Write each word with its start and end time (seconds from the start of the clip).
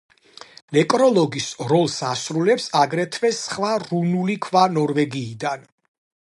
ნეკროლოგის 0.77 1.49
როლს 1.73 1.97
ასრულებს 2.13 2.65
აგრეთვე 2.81 3.33
სხვა 3.43 3.77
რუნული 3.85 4.41
ქვა 4.47 4.67
ნორვეგიიდან. 4.79 5.73